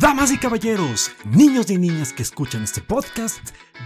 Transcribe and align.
Damas 0.00 0.30
y 0.30 0.38
caballeros, 0.38 1.10
niños 1.24 1.68
y 1.72 1.76
niñas 1.76 2.12
que 2.12 2.22
escuchan 2.22 2.62
este 2.62 2.80
podcast, 2.80 3.40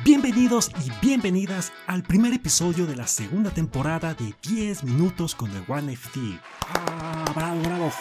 bienvenidos 0.05 0.71
y 0.85 0.91
bienvenidas 1.01 1.73
al 1.87 2.03
primer 2.03 2.35
episodio 2.35 2.85
de 2.85 2.97
la 2.97 3.07
segunda 3.07 3.51
temporada 3.51 4.13
de 4.13 4.35
10 4.43 4.85
minutos 4.85 5.35
con 5.35 5.51
The 5.51 5.73
One 5.73 5.95
FT. 5.95 6.21
¡Ah, 6.69 7.25
bravo, 7.35 7.63
bravo! 7.63 7.93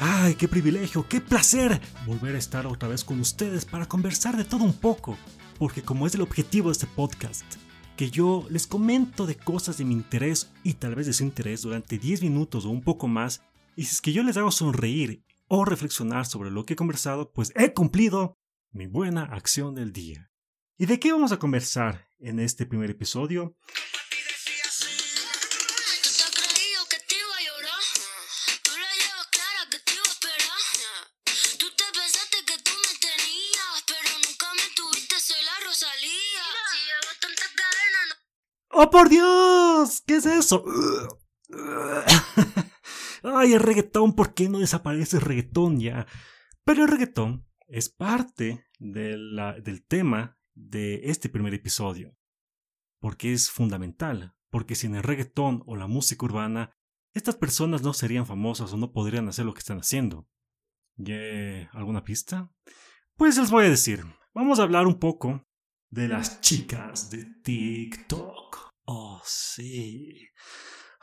¡Ay, 0.00 0.34
qué 0.34 0.48
privilegio, 0.48 1.06
qué 1.08 1.20
placer 1.20 1.80
volver 2.04 2.34
a 2.34 2.38
estar 2.38 2.66
otra 2.66 2.88
vez 2.88 3.04
con 3.04 3.20
ustedes 3.20 3.64
para 3.64 3.86
conversar 3.86 4.36
de 4.36 4.44
todo 4.44 4.64
un 4.64 4.74
poco! 4.74 5.16
Porque 5.56 5.82
como 5.82 6.04
es 6.04 6.16
el 6.16 6.22
objetivo 6.22 6.70
de 6.70 6.72
este 6.72 6.88
podcast, 6.88 7.44
que 7.96 8.10
yo 8.10 8.44
les 8.50 8.66
comento 8.66 9.26
de 9.26 9.36
cosas 9.36 9.78
de 9.78 9.84
mi 9.84 9.94
interés 9.94 10.50
y 10.64 10.74
tal 10.74 10.96
vez 10.96 11.06
de 11.06 11.12
su 11.12 11.22
interés 11.22 11.62
durante 11.62 11.96
10 11.96 12.22
minutos 12.22 12.64
o 12.64 12.70
un 12.70 12.82
poco 12.82 13.06
más, 13.06 13.42
y 13.76 13.84
si 13.84 13.94
es 13.94 14.00
que 14.00 14.12
yo 14.12 14.24
les 14.24 14.36
hago 14.36 14.50
sonreír 14.50 15.22
o 15.56 15.64
reflexionar 15.64 16.26
sobre 16.26 16.50
lo 16.50 16.64
que 16.64 16.72
he 16.72 16.76
conversado, 16.76 17.32
pues 17.32 17.52
he 17.54 17.72
cumplido 17.72 18.36
mi 18.72 18.88
buena 18.88 19.22
acción 19.22 19.76
del 19.76 19.92
día. 19.92 20.32
¿Y 20.76 20.86
de 20.86 20.98
qué 20.98 21.12
vamos 21.12 21.30
a 21.30 21.38
conversar 21.38 22.08
en 22.18 22.40
este 22.40 22.66
primer 22.66 22.90
episodio? 22.90 23.56
¡Oh, 38.70 38.90
por 38.90 39.08
Dios! 39.08 40.02
¿Qué 40.04 40.16
es 40.16 40.26
eso? 40.26 40.64
Ay, 43.36 43.54
el 43.54 43.60
reggaetón, 43.60 44.14
¿por 44.14 44.34
qué 44.34 44.48
no 44.48 44.58
desaparece 44.58 45.16
el 45.16 45.22
reggaetón 45.22 45.80
ya? 45.80 46.06
Pero 46.64 46.82
el 46.84 46.88
reggaetón 46.88 47.46
es 47.66 47.88
parte 47.88 48.64
del 48.78 49.84
tema 49.88 50.38
de 50.54 51.10
este 51.10 51.28
primer 51.28 51.52
episodio. 51.54 52.16
Porque 53.00 53.32
es 53.32 53.50
fundamental. 53.50 54.34
Porque 54.50 54.74
sin 54.76 54.94
el 54.94 55.02
reggaetón 55.02 55.62
o 55.66 55.76
la 55.76 55.86
música 55.86 56.24
urbana, 56.24 56.76
estas 57.12 57.36
personas 57.36 57.82
no 57.82 57.92
serían 57.92 58.26
famosas 58.26 58.72
o 58.72 58.76
no 58.76 58.92
podrían 58.92 59.28
hacer 59.28 59.44
lo 59.44 59.52
que 59.52 59.60
están 59.60 59.78
haciendo. 59.78 60.28
¿Alguna 61.72 62.04
pista? 62.04 62.52
Pues 63.16 63.36
les 63.36 63.50
voy 63.50 63.66
a 63.66 63.70
decir. 63.70 64.04
Vamos 64.32 64.58
a 64.58 64.62
hablar 64.62 64.86
un 64.86 64.98
poco 64.98 65.44
de 65.90 66.08
las 66.08 66.40
chicas 66.40 67.10
de 67.10 67.24
TikTok. 67.42 68.70
Oh, 68.84 69.20
sí. 69.24 70.28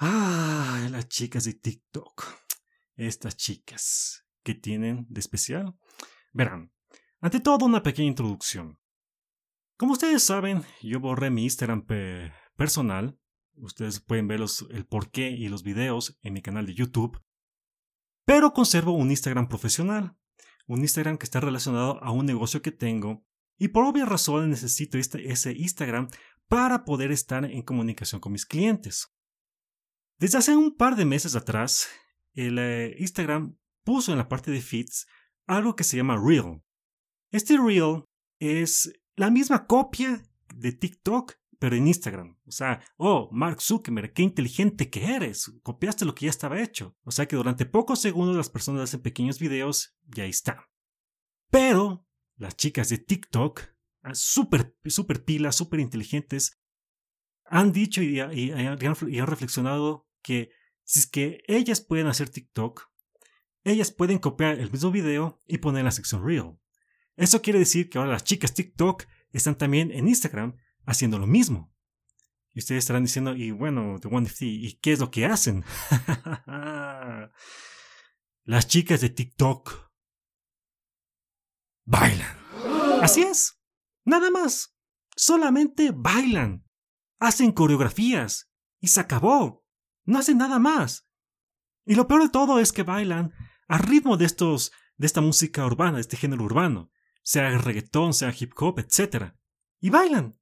Ah, 0.03 0.87
las 0.89 1.07
chicas 1.09 1.43
de 1.43 1.53
TikTok. 1.53 2.25
Estas 2.95 3.37
chicas. 3.37 4.25
¿Qué 4.43 4.55
tienen 4.55 5.05
de 5.09 5.19
especial? 5.19 5.75
Verán, 6.33 6.73
ante 7.19 7.39
todo 7.39 7.67
una 7.67 7.83
pequeña 7.83 8.07
introducción. 8.07 8.79
Como 9.77 9.91
ustedes 9.91 10.23
saben, 10.23 10.63
yo 10.81 10.99
borré 10.99 11.29
mi 11.29 11.43
Instagram 11.43 11.85
personal. 12.55 13.19
Ustedes 13.57 13.99
pueden 13.99 14.27
ver 14.27 14.39
los, 14.39 14.65
el 14.71 14.87
porqué 14.87 15.29
y 15.29 15.49
los 15.49 15.61
videos 15.61 16.17
en 16.23 16.33
mi 16.33 16.41
canal 16.41 16.65
de 16.65 16.73
YouTube. 16.73 17.21
Pero 18.25 18.53
conservo 18.53 18.93
un 18.93 19.11
Instagram 19.11 19.49
profesional. 19.49 20.17
Un 20.65 20.79
Instagram 20.79 21.19
que 21.19 21.25
está 21.25 21.41
relacionado 21.41 22.03
a 22.03 22.09
un 22.09 22.25
negocio 22.25 22.63
que 22.63 22.71
tengo 22.71 23.23
y 23.59 23.67
por 23.67 23.85
obvias 23.85 24.09
razones 24.09 24.49
necesito 24.49 24.97
este, 24.97 25.31
ese 25.31 25.51
Instagram 25.51 26.07
para 26.47 26.85
poder 26.85 27.11
estar 27.11 27.45
en 27.45 27.61
comunicación 27.61 28.19
con 28.19 28.31
mis 28.31 28.47
clientes. 28.47 29.13
Desde 30.21 30.37
hace 30.37 30.55
un 30.55 30.77
par 30.77 30.95
de 30.95 31.03
meses 31.03 31.35
atrás, 31.35 31.89
el 32.35 32.59
eh, 32.59 32.95
Instagram 32.99 33.57
puso 33.83 34.11
en 34.11 34.19
la 34.19 34.29
parte 34.29 34.51
de 34.51 34.61
feeds 34.61 35.07
algo 35.47 35.75
que 35.75 35.83
se 35.83 35.97
llama 35.97 36.15
Reel. 36.15 36.61
Este 37.31 37.57
Reel 37.57 38.03
es 38.37 38.93
la 39.15 39.31
misma 39.31 39.65
copia 39.65 40.21
de 40.53 40.73
TikTok, 40.73 41.33
pero 41.57 41.75
en 41.75 41.87
Instagram. 41.87 42.37
O 42.45 42.51
sea, 42.51 42.83
oh, 42.97 43.29
Mark 43.31 43.63
Zuckerberg, 43.63 44.13
qué 44.13 44.21
inteligente 44.21 44.91
que 44.91 45.03
eres. 45.15 45.51
Copiaste 45.63 46.05
lo 46.05 46.13
que 46.13 46.27
ya 46.27 46.29
estaba 46.29 46.61
hecho. 46.61 46.95
O 47.01 47.09
sea 47.09 47.27
que 47.27 47.35
durante 47.35 47.65
pocos 47.65 47.99
segundos 47.99 48.37
las 48.37 48.51
personas 48.51 48.83
hacen 48.83 49.01
pequeños 49.01 49.39
videos 49.39 49.97
y 50.15 50.21
ahí 50.21 50.29
está. 50.29 50.69
Pero 51.49 52.05
las 52.35 52.55
chicas 52.55 52.89
de 52.89 52.99
TikTok, 52.99 53.61
ah, 54.03 54.13
súper, 54.13 54.77
súper 54.85 55.25
pilas, 55.25 55.55
súper 55.55 55.79
inteligentes, 55.79 56.61
han 57.43 57.71
dicho 57.71 58.03
y, 58.03 58.19
han 58.19 58.77
reflexionado 59.27 60.10
que 60.21 60.51
si 60.83 60.99
es 60.99 61.07
que 61.07 61.43
ellas 61.47 61.81
pueden 61.81 62.07
hacer 62.07 62.29
TikTok, 62.29 62.89
ellas 63.63 63.91
pueden 63.91 64.19
copiar 64.19 64.59
el 64.59 64.71
mismo 64.71 64.91
video 64.91 65.39
y 65.47 65.59
poner 65.59 65.83
la 65.83 65.91
sección 65.91 66.25
Reel. 66.25 66.57
Eso 67.15 67.41
quiere 67.41 67.59
decir 67.59 67.89
que 67.89 67.97
ahora 67.97 68.11
las 68.11 68.23
chicas 68.23 68.53
TikTok 68.53 69.05
están 69.31 69.57
también 69.57 69.91
en 69.91 70.07
Instagram 70.07 70.57
haciendo 70.85 71.19
lo 71.19 71.27
mismo. 71.27 71.71
Y 72.53 72.59
ustedes 72.59 72.79
estarán 72.79 73.03
diciendo, 73.03 73.35
y 73.35 73.51
bueno, 73.51 73.99
The 73.99 74.09
One 74.09 74.29
¿y 74.41 74.73
qué 74.79 74.91
es 74.93 74.99
lo 74.99 75.09
que 75.09 75.25
hacen? 75.25 75.63
las 78.43 78.67
chicas 78.67 78.99
de 79.01 79.09
TikTok 79.09 79.91
bailan. 81.85 82.37
Así 83.01 83.21
es. 83.21 83.61
Nada 84.03 84.29
más. 84.31 84.75
Solamente 85.15 85.91
bailan. 85.95 86.65
Hacen 87.19 87.51
coreografías. 87.51 88.51
Y 88.79 88.87
se 88.87 88.99
acabó. 88.99 89.60
No 90.05 90.19
hacen 90.19 90.37
nada 90.37 90.59
más. 90.59 91.07
Y 91.85 91.95
lo 91.95 92.07
peor 92.07 92.23
de 92.23 92.29
todo 92.29 92.59
es 92.59 92.71
que 92.71 92.83
bailan 92.83 93.33
al 93.67 93.79
ritmo 93.79 94.17
de 94.17 94.25
estos, 94.25 94.71
de 94.97 95.07
esta 95.07 95.21
música 95.21 95.65
urbana, 95.65 95.95
de 95.95 96.01
este 96.01 96.17
género 96.17 96.43
urbano. 96.43 96.91
Sea 97.23 97.57
reggaetón, 97.57 98.13
sea 98.13 98.33
hip 98.37 98.53
hop, 98.57 98.79
etc. 98.79 99.33
Y 99.79 99.89
bailan. 99.89 100.35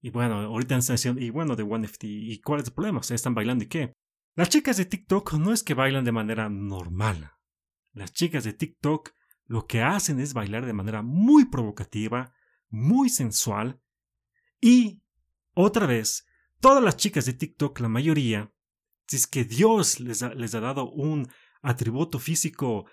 Y 0.00 0.10
bueno, 0.10 0.40
ahorita 0.40 0.76
están 0.76 0.96
diciendo, 0.96 1.20
y 1.20 1.30
bueno, 1.30 1.56
de 1.56 1.62
One 1.62 1.86
FT, 1.86 2.06
¿y 2.06 2.40
cuál 2.40 2.60
es 2.60 2.66
el 2.66 2.74
problema? 2.74 3.00
¿están 3.08 3.34
bailando 3.34 3.64
y 3.64 3.68
qué? 3.68 3.94
Las 4.34 4.48
chicas 4.48 4.76
de 4.76 4.86
TikTok 4.86 5.34
no 5.34 5.52
es 5.52 5.62
que 5.62 5.74
bailan 5.74 6.04
de 6.04 6.12
manera 6.12 6.48
normal. 6.48 7.32
Las 7.92 8.12
chicas 8.12 8.44
de 8.44 8.52
TikTok 8.52 9.10
lo 9.46 9.66
que 9.66 9.82
hacen 9.82 10.18
es 10.18 10.32
bailar 10.32 10.66
de 10.66 10.72
manera 10.72 11.02
muy 11.02 11.44
provocativa, 11.44 12.32
muy 12.68 13.10
sensual 13.10 13.80
y, 14.60 15.02
otra 15.54 15.86
vez, 15.86 16.26
todas 16.60 16.82
las 16.82 16.96
chicas 16.96 17.26
de 17.26 17.34
TikTok, 17.34 17.78
la 17.80 17.88
mayoría, 17.88 18.52
si 19.06 19.16
es 19.16 19.26
que 19.26 19.44
Dios 19.44 20.00
les 20.00 20.22
ha, 20.22 20.34
les 20.34 20.54
ha 20.54 20.60
dado 20.60 20.90
un 20.90 21.28
atributo 21.62 22.18
físico 22.18 22.86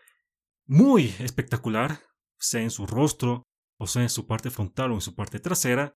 muy 0.66 1.16
espectacular, 1.20 2.02
sea 2.38 2.62
en 2.62 2.72
su 2.72 2.86
rostro, 2.86 3.48
o 3.78 3.88
sea 3.88 4.04
en 4.04 4.10
su 4.10 4.28
parte 4.28 4.50
frontal 4.50 4.92
o 4.92 4.96
en 4.96 5.02
su 5.02 5.16
parte 5.16 5.40
trasera, 5.40 5.96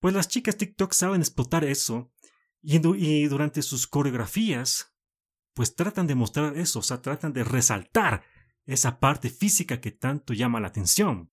pues 0.00 0.14
las 0.14 0.28
chicas 0.28 0.56
TikTok 0.56 0.92
saben 0.92 1.20
explotar 1.20 1.64
eso 1.64 2.12
y, 2.62 2.76
y 2.96 3.26
durante 3.26 3.62
sus 3.62 3.86
coreografías, 3.86 4.94
pues 5.54 5.74
tratan 5.74 6.06
de 6.06 6.14
mostrar 6.14 6.56
eso, 6.56 6.80
o 6.80 6.82
sea, 6.82 7.02
tratan 7.02 7.32
de 7.32 7.44
resaltar 7.44 8.24
esa 8.66 8.98
parte 8.98 9.30
física 9.30 9.80
que 9.80 9.92
tanto 9.92 10.32
llama 10.32 10.60
la 10.60 10.68
atención. 10.68 11.30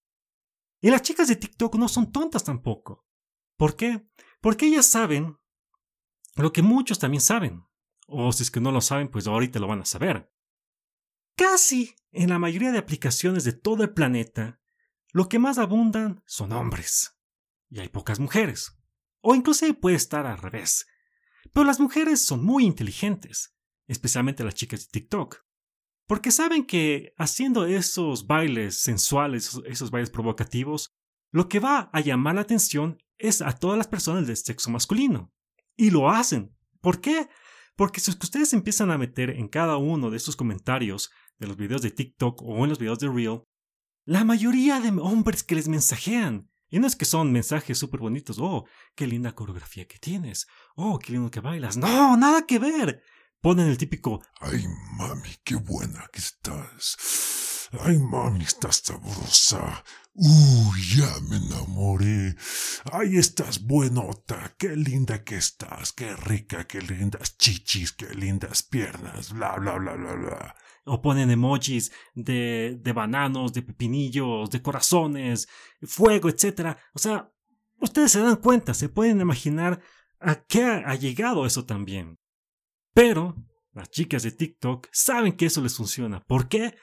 Y 0.82 0.90
las 0.90 1.02
chicas 1.02 1.28
de 1.28 1.36
TikTok 1.36 1.76
no 1.76 1.88
son 1.88 2.12
tontas 2.12 2.44
tampoco. 2.44 3.06
¿Por 3.58 3.76
qué? 3.76 4.06
Porque 4.42 4.66
ellas 4.66 4.88
saben 4.88 5.38
lo 6.36 6.52
que 6.52 6.62
muchos 6.62 7.00
también 7.00 7.22
saben. 7.22 7.64
O 8.12 8.32
si 8.34 8.44
es 8.44 8.52
que 8.52 8.60
no 8.60 8.72
lo 8.72 8.82
saben, 8.82 9.08
pues 9.08 9.26
ahorita 9.26 9.60
lo 9.60 9.68
van 9.68 9.82
a 9.82 9.86
saber. 9.86 10.30
Casi 11.38 11.96
en 12.12 12.30
la 12.30 12.40
mayoría 12.40 12.72
de 12.72 12.78
aplicaciones 12.78 13.46
de 13.46 13.54
todo 13.54 13.84
el 13.84 13.94
planeta, 13.94 14.60
lo 15.14 15.30
que 15.30 15.40
más 15.40 15.58
abundan 15.58 16.22
son 16.26 16.52
hombres. 16.52 17.18
Y 17.70 17.80
hay 17.80 17.88
pocas 17.88 18.20
mujeres. 18.20 18.78
O 19.22 19.34
incluso 19.34 19.66
puede 19.76 19.96
estar 19.96 20.26
al 20.26 20.38
revés. 20.38 20.88
Pero 21.54 21.66
las 21.66 21.80
mujeres 21.80 22.22
son 22.22 22.44
muy 22.44 22.66
inteligentes, 22.66 23.56
especialmente 23.88 24.44
las 24.44 24.56
chicas 24.56 24.82
de 24.82 24.92
TikTok. 24.92 25.46
Porque 26.06 26.32
saben 26.32 26.66
que 26.66 27.14
haciendo 27.18 27.66
esos 27.66 28.28
bailes 28.28 28.82
sensuales, 28.82 29.58
esos 29.66 29.92
bailes 29.92 30.10
provocativos, 30.10 30.94
lo 31.32 31.48
que 31.48 31.62
va 31.62 31.90
a 31.94 32.02
llamar 32.02 32.36
la 32.36 32.42
atención 32.42 33.02
es 33.18 33.42
a 33.42 33.54
todas 33.54 33.78
las 33.78 33.88
personas 33.88 34.28
del 34.28 34.36
sexo 34.36 34.70
masculino. 34.70 35.34
Y 35.78 35.92
lo 35.92 36.10
hacen. 36.10 36.58
¿Por 36.82 37.00
qué? 37.00 37.30
Porque 37.76 38.00
si 38.00 38.12
ustedes 38.12 38.54
empiezan 38.54 38.92
a 38.92 38.98
meter 38.98 39.32
en 39.32 39.48
cada 39.48 39.78
uno 39.78 40.12
de 40.12 40.18
estos 40.18 40.36
comentarios 40.36 41.12
de 41.40 41.48
los 41.48 41.58
videos 41.58 41.82
de 41.82 41.92
TikTok 41.92 42.42
o 42.42 42.64
en 42.64 42.70
los 42.70 42.80
videos 42.80 43.00
de 43.00 43.10
Reel, 43.10 43.44
la 44.06 44.24
mayoría 44.24 44.80
de 44.80 44.90
hombres 45.00 45.44
que 45.44 45.56
les 45.56 45.68
mensajean, 45.68 46.50
y 46.70 46.80
no 46.80 46.88
es 46.88 46.96
que 46.96 47.06
son 47.06 47.32
mensajes 47.32 47.78
súper 47.78 48.00
bonitos, 48.00 48.38
oh, 48.40 48.66
qué 48.96 49.08
linda 49.08 49.34
coreografía 49.34 49.88
que 49.88 50.00
tienes, 50.00 50.48
oh, 50.76 51.00
qué 51.00 51.14
lindo 51.14 51.32
que 51.32 51.40
bailas, 51.40 51.78
no, 51.78 52.18
nada 52.18 52.46
que 52.46 52.60
ver 52.60 53.04
ponen 53.42 53.68
el 53.68 53.78
típico 53.78 54.22
Ay, 54.40 54.64
mami, 54.98 55.36
qué 55.44 55.56
buena 55.56 56.08
que 56.14 56.20
estás. 56.20 57.70
Ay, 57.80 57.98
mami, 57.98 58.44
estás 58.44 58.82
sabrosa. 58.84 59.84
Uy, 60.14 60.82
ya 60.96 61.10
me 61.30 61.38
enamoré. 61.38 62.36
Ay, 62.92 63.18
estás 63.18 63.64
buenota. 63.66 64.54
Qué 64.58 64.76
linda 64.76 65.24
que 65.24 65.38
estás. 65.38 65.94
Qué 65.94 66.16
rica, 66.16 66.68
qué 66.68 66.82
lindas 66.82 67.38
chichis, 67.38 67.94
qué 67.94 68.14
lindas 68.14 68.62
piernas. 68.64 69.32
Bla, 69.32 69.56
bla, 69.56 69.78
bla, 69.78 69.96
bla, 69.96 70.14
bla. 70.16 70.56
O 70.84 71.02
ponen 71.02 71.32
emojis 71.32 71.94
de, 72.14 72.78
de 72.82 72.94
bananos, 72.94 73.54
de 73.54 73.62
pepinillos, 73.62 74.50
de 74.50 74.62
corazones, 74.62 75.48
fuego, 75.82 76.28
etc. 76.28 76.78
O 76.94 77.00
sea, 77.00 77.32
ustedes 77.80 78.12
se 78.12 78.20
dan 78.20 78.36
cuenta, 78.38 78.74
se 78.74 78.90
pueden 78.90 79.22
imaginar 79.22 79.82
a 80.20 80.44
qué 80.44 80.64
ha 80.64 80.96
llegado 80.96 81.46
eso 81.46 81.66
también. 81.66 82.20
Pero 82.94 83.36
las 83.72 83.90
chicas 83.90 84.24
de 84.24 84.32
TikTok 84.32 84.90
saben 84.92 85.38
que 85.38 85.46
eso 85.46 85.62
les 85.62 85.78
funciona. 85.78 86.22
¿Por 86.28 86.50
qué? 86.50 86.76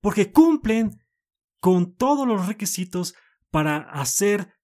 Porque 0.00 0.30
cumplen 0.30 0.96
con 1.60 1.94
todos 1.94 2.26
los 2.26 2.46
requisitos 2.46 3.14
para 3.50 3.78
hacer 3.78 4.54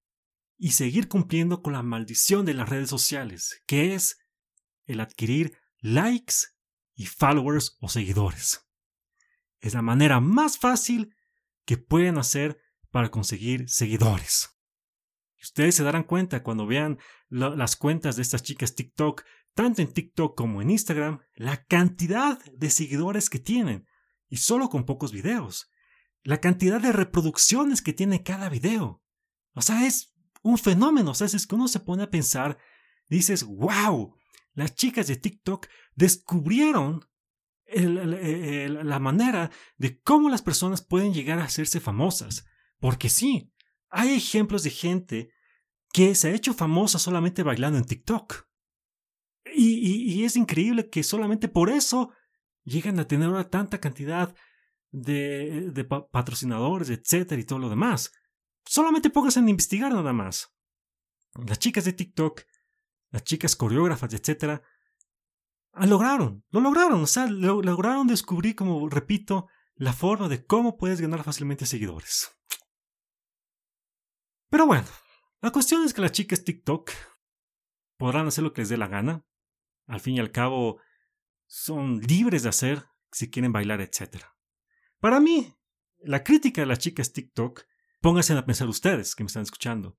y 0.56 0.73
seguir 0.73 1.08
cumpliendo 1.08 1.62
con 1.62 1.73
la 1.73 1.82
maldición 1.82 2.46
de 2.46 2.55
las 2.55 2.69
redes 2.69 2.88
sociales, 2.88 3.62
que 3.67 3.94
es 3.94 4.19
el 4.87 5.00
adquirir 5.00 5.58
likes 5.81 6.35
y 6.94 7.06
followers 7.06 7.76
o 7.81 7.88
seguidores. 7.88 8.67
Es 9.61 9.75
la 9.75 9.82
manera 9.82 10.20
más 10.20 10.58
fácil 10.58 11.14
que 11.64 11.76
pueden 11.76 12.19
hacer 12.19 12.61
para 12.91 13.11
conseguir 13.11 13.69
seguidores. 13.69 14.50
Ustedes 15.43 15.75
se 15.75 15.82
darán 15.82 16.05
cuenta 16.05 16.43
cuando 16.43 16.67
vean 16.67 16.99
las 17.29 17.76
cuentas 17.76 18.17
de 18.17 18.23
estas 18.23 18.43
chicas 18.43 18.75
TikTok, 18.75 19.25
tanto 19.55 19.82
en 19.82 19.93
TikTok 19.93 20.37
como 20.37 20.62
en 20.62 20.70
Instagram, 20.70 21.20
la 21.35 21.64
cantidad 21.64 22.43
de 22.52 22.70
seguidores 22.70 23.29
que 23.29 23.38
tienen, 23.38 23.87
y 24.29 24.38
solo 24.38 24.69
con 24.69 24.87
pocos 24.87 25.12
videos 25.12 25.70
la 26.25 26.41
cantidad 26.41 26.81
de 26.81 26.91
reproducciones 26.91 27.82
que 27.82 27.93
tiene 27.93 28.23
cada 28.23 28.49
video. 28.49 29.03
O 29.53 29.62
sea, 29.62 29.87
es 29.87 30.15
un 30.43 30.59
fenómeno. 30.59 31.12
O 31.12 31.15
sea, 31.15 31.26
es 31.26 31.47
que 31.47 31.55
uno 31.55 31.69
se 31.69 31.81
pone 31.81 32.03
a 32.03 32.11
pensar, 32.11 32.59
dices, 33.09 33.44
wow, 33.44 34.17
las 34.55 34.75
chicas 34.75 35.06
de 35.06 35.17
TikTok 35.17 35.69
descubrieron 35.94 37.06
la 37.67 38.99
manera 38.99 39.50
de 39.76 40.00
cómo 40.00 40.29
las 40.29 40.43
personas 40.43 40.82
pueden 40.82 41.12
llegar 41.12 41.38
a 41.38 41.44
hacerse 41.44 41.79
famosas. 41.79 42.47
Porque 42.79 43.11
sí, 43.11 43.53
hay 43.91 44.15
ejemplos 44.15 44.62
de 44.62 44.71
gente 44.71 45.31
que 45.93 46.15
se 46.15 46.29
ha 46.29 46.35
hecho 46.35 46.55
famosa 46.55 46.99
solamente 46.99 47.43
bailando 47.43 47.79
en 47.79 47.85
TikTok. 47.85 48.49
Y, 49.55 50.12
y 50.12 50.25
es 50.25 50.37
increíble 50.37 50.88
que 50.88 51.03
solamente 51.03 51.49
por 51.49 51.69
eso 51.69 52.12
llegan 52.65 52.99
a 52.99 53.06
tener 53.06 53.29
ahora 53.29 53.50
tanta 53.50 53.79
cantidad 53.79 54.35
de, 54.94 55.85
patrocinadores, 56.11 56.88
etcétera, 56.88 57.41
y 57.41 57.44
todo 57.44 57.58
lo 57.58 57.69
demás. 57.69 58.12
Solamente 58.64 59.11
pónganse 59.11 59.41
en 59.41 59.49
investigar 59.49 59.93
nada 59.93 60.12
más. 60.12 60.55
Las 61.35 61.58
chicas 61.58 61.85
de 61.85 61.93
TikTok, 61.93 62.43
las 63.11 63.25
chicas 63.25 63.56
coreógrafas, 63.56 64.14
etcétera, 64.14 64.62
ah, 65.73 65.87
lograron, 65.87 66.44
lo 66.50 66.61
lograron, 66.61 67.02
o 67.02 67.06
sea, 67.06 67.26
lograron 67.26 68.06
descubrir, 68.06 68.55
como 68.55 68.88
repito, 68.88 69.49
la 69.75 69.93
forma 69.93 70.29
de 70.29 70.46
cómo 70.46 70.76
puedes 70.76 71.00
ganar 71.00 71.25
fácilmente 71.25 71.67
seguidores. 71.67 72.31
Pero 74.49 74.67
bueno, 74.67 74.87
la 75.40 75.50
cuestión 75.50 75.85
es 75.85 75.93
que 75.93 76.02
las 76.02 76.12
chicas 76.12 76.44
TikTok 76.44 76.93
podrán 77.99 78.29
hacer 78.29 78.44
lo 78.44 78.52
que 78.52 78.62
les 78.62 78.69
dé 78.69 78.76
la 78.76 78.87
gana. 78.87 79.25
Al 79.87 80.00
fin 80.00 80.14
y 80.14 80.20
al 80.20 80.31
cabo, 80.31 80.81
son 81.47 82.00
libres 82.00 82.44
de 82.44 82.50
hacer 82.50 82.85
si 83.11 83.29
quieren 83.29 83.52
bailar, 83.52 83.81
etcétera. 83.81 84.35
Para 85.04 85.20
mí, 85.20 85.52
la 85.98 86.24
crítica 86.24 86.62
de 86.62 86.66
las 86.66 86.78
chicas 86.78 87.12
TikTok, 87.12 87.66
pónganse 88.00 88.32
a 88.32 88.46
pensar 88.46 88.68
ustedes 88.68 89.14
que 89.14 89.22
me 89.22 89.26
están 89.26 89.42
escuchando, 89.42 89.98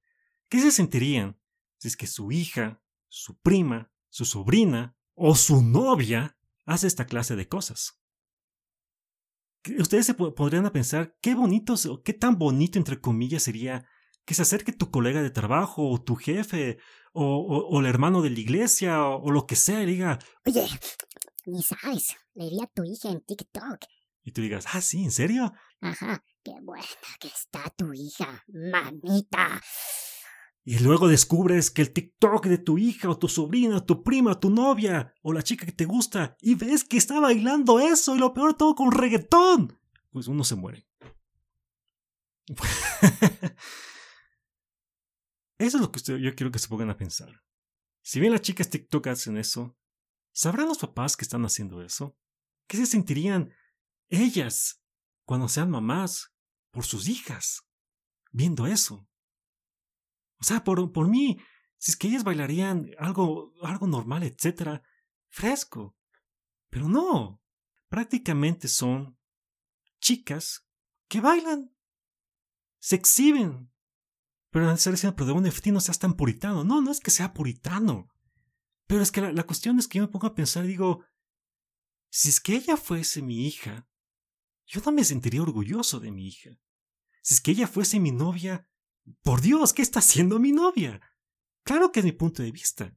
¿qué 0.49 0.59
se 0.59 0.71
sentirían 0.71 1.39
si 1.77 1.89
es 1.89 1.95
que 1.95 2.07
su 2.07 2.31
hija, 2.31 2.81
su 3.07 3.37
prima, 3.37 3.91
su 4.09 4.25
sobrina 4.25 4.97
o 5.13 5.35
su 5.35 5.61
novia 5.61 6.39
hace 6.65 6.87
esta 6.87 7.05
clase 7.05 7.35
de 7.35 7.47
cosas? 7.47 8.01
Ustedes 9.77 10.07
se 10.07 10.15
podrían 10.15 10.67
pensar 10.71 11.15
qué 11.21 11.35
bonito 11.35 11.75
o 11.87 12.01
qué 12.01 12.13
tan 12.13 12.39
bonito 12.39 12.79
entre 12.79 12.99
comillas 12.99 13.43
sería 13.43 13.87
que 14.25 14.33
se 14.33 14.41
acerque 14.41 14.73
tu 14.73 14.89
colega 14.89 15.21
de 15.21 15.29
trabajo 15.29 15.87
o 15.87 16.01
tu 16.01 16.15
jefe 16.15 16.79
o, 17.13 17.79
el 17.79 17.85
hermano 17.85 18.23
de 18.23 18.31
la 18.31 18.39
iglesia 18.39 19.05
o, 19.05 19.29
lo 19.29 19.45
que 19.45 19.55
sea 19.55 19.83
y 19.83 19.85
diga, 19.85 20.17
oye, 20.47 20.67
ni 21.45 21.61
sabes, 21.61 22.15
le 22.33 22.47
a 22.59 22.65
tu 22.65 22.83
hija 22.83 23.11
en 23.11 23.21
TikTok 23.21 23.85
y 24.25 24.31
tú 24.31 24.41
digas, 24.41 24.65
ah, 24.73 24.81
sí, 24.81 25.03
¿en 25.03 25.11
serio? 25.11 25.53
Ajá, 25.81 26.23
qué 26.43 26.55
buena 26.63 26.83
que 27.19 27.27
está 27.27 27.69
tu 27.77 27.93
hija, 27.93 28.43
mamita. 28.47 29.61
Y 30.63 30.79
luego 30.79 31.07
descubres 31.07 31.69
que 31.69 31.83
el 31.83 31.93
TikTok 31.93 32.47
de 32.47 32.57
tu 32.57 32.79
hija 32.79 33.07
o 33.07 33.19
tu 33.19 33.27
sobrina, 33.27 33.85
tu 33.85 34.01
prima, 34.01 34.39
tu 34.39 34.49
novia 34.49 35.13
o 35.21 35.31
la 35.31 35.43
chica 35.43 35.63
que 35.63 35.71
te 35.71 35.85
gusta 35.85 36.35
y 36.41 36.55
ves 36.55 36.83
que 36.83 36.97
está 36.97 37.19
bailando 37.19 37.79
eso 37.79 38.15
y 38.15 38.19
lo 38.19 38.33
peor 38.33 38.55
todo 38.55 38.73
con 38.73 38.91
reggaetón. 38.91 39.79
Pues 40.09 40.27
uno 40.27 40.43
se 40.43 40.55
muere. 40.55 40.87
eso 45.59 45.77
es 45.77 45.81
lo 45.81 45.91
que 45.91 45.99
yo 46.19 46.33
quiero 46.33 46.51
que 46.51 46.57
se 46.57 46.67
pongan 46.67 46.89
a 46.89 46.97
pensar. 46.97 47.43
Si 48.01 48.19
bien 48.19 48.31
las 48.31 48.41
chicas 48.41 48.71
TikTok 48.71 49.05
hacen 49.05 49.37
eso, 49.37 49.77
¿sabrán 50.31 50.67
los 50.67 50.79
papás 50.79 51.15
que 51.15 51.25
están 51.25 51.45
haciendo 51.45 51.83
eso? 51.83 52.17
¿Qué 52.65 52.77
se 52.77 52.87
sentirían 52.87 53.53
ellas, 54.09 54.81
cuando 55.23 55.47
sean 55.47 55.69
mamás, 55.69 56.33
por 56.71 56.85
sus 56.85 57.07
hijas, 57.07 57.67
viendo 58.31 58.67
eso. 58.67 59.07
O 60.37 60.43
sea, 60.43 60.63
por, 60.63 60.91
por 60.91 61.07
mí, 61.07 61.37
si 61.77 61.91
es 61.91 61.97
que 61.97 62.07
ellas 62.07 62.23
bailarían 62.23 62.91
algo, 62.99 63.53
algo 63.61 63.87
normal, 63.87 64.23
etcétera, 64.23 64.83
fresco. 65.29 65.95
Pero 66.69 66.89
no. 66.89 67.41
Prácticamente 67.89 68.67
son 68.67 69.17
chicas 69.99 70.67
que 71.07 71.21
bailan, 71.21 71.75
se 72.79 72.95
exhiben. 72.95 73.71
Pero 74.49 74.65
van 74.65 74.75
a 74.75 74.77
diciendo, 74.77 75.15
pero 75.15 75.27
de 75.27 75.33
dónde 75.33 75.71
no 75.71 75.79
seas 75.79 75.99
tan 75.99 76.15
puritano. 76.15 76.63
No, 76.63 76.81
no 76.81 76.91
es 76.91 76.99
que 76.99 77.11
sea 77.11 77.33
puritano. 77.33 78.09
Pero 78.87 79.01
es 79.01 79.11
que 79.11 79.21
la, 79.21 79.31
la 79.31 79.43
cuestión 79.43 79.79
es 79.79 79.87
que 79.87 79.97
yo 79.97 80.03
me 80.03 80.11
pongo 80.11 80.27
a 80.27 80.35
pensar 80.35 80.65
y 80.65 80.69
digo, 80.69 81.03
si 82.09 82.29
es 82.29 82.39
que 82.39 82.55
ella 82.55 82.77
fuese 82.77 83.21
mi 83.21 83.47
hija, 83.47 83.87
yo 84.65 84.81
no 84.85 84.91
me 84.91 85.03
sentiría 85.03 85.41
orgulloso 85.41 85.99
de 85.99 86.11
mi 86.11 86.27
hija. 86.27 86.51
Si 87.21 87.35
es 87.35 87.41
que 87.41 87.51
ella 87.51 87.67
fuese 87.67 87.99
mi 87.99 88.11
novia, 88.11 88.67
por 89.23 89.41
Dios, 89.41 89.73
¿qué 89.73 89.81
está 89.81 89.99
haciendo 89.99 90.39
mi 90.39 90.51
novia? 90.51 91.01
Claro 91.63 91.91
que 91.91 91.99
es 91.99 92.05
mi 92.05 92.11
punto 92.11 92.43
de 92.43 92.51
vista. 92.51 92.95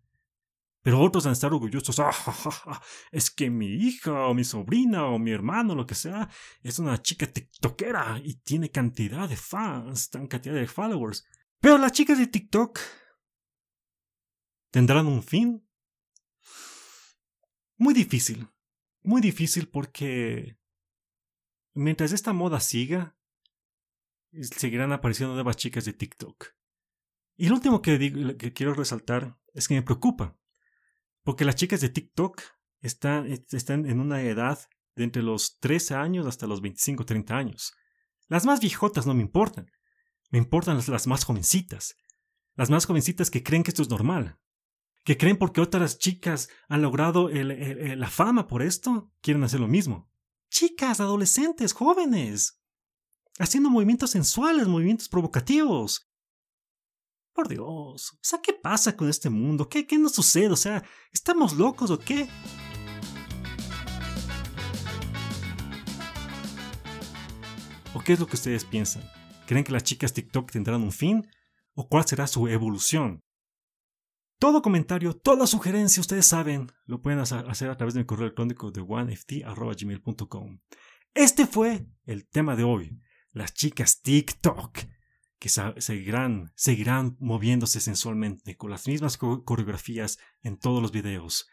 Pero 0.83 1.01
otros 1.01 1.25
van 1.25 1.31
a 1.31 1.33
estar 1.33 1.53
orgullosos. 1.53 1.99
Ah, 1.99 2.83
es 3.11 3.31
que 3.31 3.51
mi 3.51 3.67
hija 3.67 4.27
o 4.27 4.35
mi 4.35 4.45
sobrina 4.45 5.07
o 5.07 5.19
mi 5.19 5.33
hermano, 5.33 5.75
lo 5.75 5.87
que 5.87 5.95
sea, 5.95 6.31
es 6.63 6.79
una 6.79 7.03
chica 7.03 7.27
tiktokera 7.27 8.21
y 8.25 8.37
tiene 8.37 8.71
cantidad 8.71 9.29
de 9.29 9.37
fans, 9.37 10.09
tan 10.11 10.27
cantidad 10.27 10.55
de 10.55 10.67
followers. 10.67 11.27
Pero 11.61 11.79
las 11.79 11.93
chicas 11.93 12.19
de 12.19 12.27
TikTok 12.27 12.79
tendrán 14.71 15.07
un 15.07 15.23
fin. 15.23 15.67
Muy 17.77 17.95
difícil. 17.95 18.49
Muy 19.03 19.21
difícil 19.21 19.69
porque 19.69 20.59
Mientras 21.81 22.11
esta 22.11 22.33
moda 22.33 22.59
siga, 22.59 23.17
seguirán 24.33 24.91
apareciendo 24.91 25.35
nuevas 25.35 25.55
chicas 25.55 25.85
de 25.85 25.93
TikTok. 25.93 26.47
Y 27.37 27.49
lo 27.49 27.55
último 27.55 27.83
que, 27.83 28.37
quiero 28.53 28.75
resaltar 28.75 29.39
es 29.55 29.69
que 29.69 29.75
me 29.75 29.85
preocupa, 29.85 30.37
porque 31.23 31.45
las 31.45 31.55
chicas 31.55 31.81
de 31.81 31.89
TikTok 31.89 32.43
están, 32.81 33.27
están 33.29 33.87
en 33.87 34.01
una 34.01 34.23
edad 34.23 34.59
de 34.97 35.05
entre 35.05 35.23
los 35.23 35.61
13 35.61 35.95
años 35.95 36.27
hasta 36.27 36.49
los 36.49 36.63
25 36.63 37.07
30 37.07 37.37
años. 37.37 37.75
Las 38.27 38.45
más 38.45 38.59
viejotas 38.59 39.07
no 39.07 39.15
me 39.15 39.23
importan, 39.23 39.71
me 40.31 40.39
importan 40.39 40.81
las, 40.85 41.07
más 41.07 41.25
jovencitas, 41.25 41.95
las 42.57 42.71
más 42.71 42.87
jovencitas 42.87 43.31
que 43.31 43.45
creen 43.45 43.63
que 43.63 43.71
esto 43.71 43.83
es 43.83 43.89
normal, 43.89 44.41
que 45.05 45.17
creen 45.17 45.37
porque 45.37 45.61
otras 45.61 46.01
chicas 46.01 46.49
han 46.67 46.83
logrado 46.83 47.29
la 47.31 48.11
fama 48.11 48.49
por 48.49 48.63
esto, 48.63 49.13
quieren 49.21 49.45
hacer 49.45 49.61
lo 49.61 49.69
mismo 49.69 50.11
chicas, 50.51 51.01
adolescentes, 51.01 51.73
jóvenes, 51.73 52.61
haciendo 53.39 53.71
movimientos 53.71 54.11
sensuales, 54.11 54.67
movimientos 54.67 55.09
provocativos. 55.09 56.11
Por 57.33 57.49
Dios, 57.49 58.13
o 58.15 58.19
sea, 58.21 58.41
¿qué 58.43 58.53
pasa 58.53 58.97
con 58.97 59.09
este 59.09 59.31
mundo? 59.31 59.69
¿Qué, 59.69 59.87
qué 59.87 59.97
nos 59.97 60.13
sucede? 60.13 60.51
O 60.51 60.57
sea, 60.57 60.83
¿estamos 61.13 61.53
locos 61.53 61.91
o 61.91 61.99
qué? 61.99 62.29
¿O 67.95 68.01
qué 68.01 68.15
es 68.15 68.21
lo 68.21 68.27
que 68.27 68.37
ustedes 68.37 68.65
piensan? 68.65 69.05
¿Creen 69.47 69.65
que 69.65 69.73
las 69.73 69.85
chicas 69.85 70.13
TikTok 70.13 70.51
tendrán 70.51 70.83
un 70.83 70.93
fin? 70.93 71.29
¿O 71.75 71.89
cuál 71.89 72.07
será 72.07 72.27
su 72.27 72.49
evolución? 72.49 73.23
Todo 74.39 74.63
comentario, 74.63 75.15
toda 75.15 75.49
sugerencia, 75.49 76.01
ustedes 76.01 76.27
saben, 76.27 76.71
lo 76.87 77.03
pueden 77.03 77.19
hacer 77.19 77.71
a 77.71 77.77
través 77.77 77.95
de 77.95 78.01
mi 78.01 78.07
correo 78.07 78.27
electrónico 78.27 78.71
de 78.71 78.81
oneft.gmail.com. 78.81 80.61
Este 81.13 81.47
fue 81.47 81.87
el 82.05 82.29
tema 82.29 82.55
de 82.55 82.63
hoy, 82.63 83.01
las 83.33 83.53
chicas 83.53 84.01
TikTok. 84.01 84.79
que 85.41 85.49
seguirán, 85.49 86.53
seguirán 86.55 87.17
moviéndose 87.19 87.81
sensualmente 87.81 88.57
con 88.57 88.71
las 88.71 88.87
mismas 88.87 89.17
coreografías 89.17 90.19
en 90.43 90.57
todos 90.57 90.81
los 90.83 90.93
videos. 90.93 91.49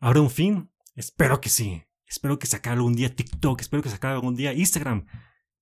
¿Habrá 0.00 0.20
un 0.20 0.30
fin? 0.30 0.72
Espero 0.96 1.40
que 1.40 1.48
sí. 1.48 1.84
Espero 2.06 2.38
que 2.38 2.46
se 2.46 2.56
acabe 2.56 2.76
algún 2.76 2.94
día 2.94 3.14
TikTok, 3.14 3.60
espero 3.60 3.82
que 3.82 3.88
se 3.88 3.96
acabe 3.96 4.14
algún 4.14 4.34
día 4.34 4.52
Instagram 4.52 5.06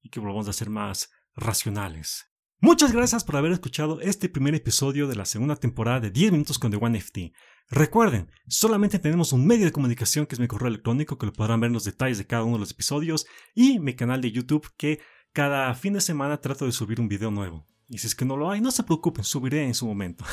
y 0.00 0.08
que 0.08 0.20
volvamos 0.20 0.48
a 0.48 0.52
ser 0.52 0.70
más 0.70 1.10
racionales. 1.34 2.31
Muchas 2.64 2.92
gracias 2.92 3.24
por 3.24 3.34
haber 3.34 3.50
escuchado 3.50 4.00
este 4.00 4.28
primer 4.28 4.54
episodio 4.54 5.08
de 5.08 5.16
la 5.16 5.24
segunda 5.24 5.56
temporada 5.56 5.98
de 5.98 6.12
10 6.12 6.30
minutos 6.30 6.60
con 6.60 6.70
The 6.70 6.76
One 6.80 6.96
FT. 6.96 7.32
Recuerden, 7.68 8.30
solamente 8.46 9.00
tenemos 9.00 9.32
un 9.32 9.44
medio 9.44 9.64
de 9.64 9.72
comunicación 9.72 10.26
que 10.26 10.36
es 10.36 10.38
mi 10.38 10.46
correo 10.46 10.68
electrónico 10.68 11.18
que 11.18 11.26
lo 11.26 11.32
podrán 11.32 11.58
ver 11.58 11.70
en 11.70 11.74
los 11.74 11.82
detalles 11.82 12.18
de 12.18 12.26
cada 12.28 12.44
uno 12.44 12.52
de 12.52 12.60
los 12.60 12.70
episodios 12.70 13.26
y 13.52 13.80
mi 13.80 13.96
canal 13.96 14.20
de 14.20 14.30
YouTube 14.30 14.70
que 14.76 15.00
cada 15.32 15.74
fin 15.74 15.94
de 15.94 16.00
semana 16.00 16.40
trato 16.40 16.64
de 16.64 16.70
subir 16.70 17.00
un 17.00 17.08
video 17.08 17.32
nuevo. 17.32 17.66
Y 17.88 17.98
si 17.98 18.06
es 18.06 18.14
que 18.14 18.24
no 18.24 18.36
lo 18.36 18.48
hay, 18.48 18.60
no 18.60 18.70
se 18.70 18.84
preocupen, 18.84 19.24
subiré 19.24 19.64
en 19.64 19.74
su 19.74 19.84
momento. 19.84 20.24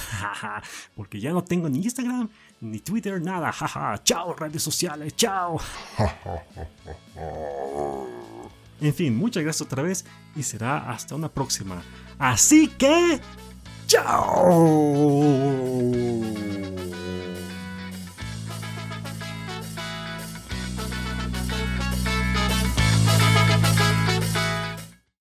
Porque 0.95 1.19
ya 1.19 1.31
no 1.31 1.43
tengo 1.43 1.67
ni 1.67 1.79
Instagram, 1.79 2.29
ni 2.61 2.77
Twitter, 2.77 3.19
nada. 3.19 3.51
Chao, 4.03 4.35
redes 4.35 4.61
sociales, 4.61 5.15
chao. 5.15 5.59
En 8.81 8.93
fin, 8.93 9.15
muchas 9.15 9.43
gracias 9.43 9.65
otra 9.65 9.83
vez 9.83 10.05
y 10.35 10.43
será 10.43 10.89
hasta 10.89 11.15
una 11.15 11.29
próxima. 11.29 11.81
Así 12.17 12.67
que... 12.67 13.19
¡Chao! 13.87 14.89